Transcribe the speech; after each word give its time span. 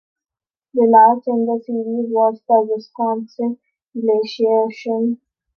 The 0.73 0.81
last 0.81 1.27
in 1.27 1.45
the 1.45 1.61
series 1.63 2.09
was 2.11 2.41
the 2.49 2.61
Wisconsin 2.67 3.59
glaciation. 3.95 5.21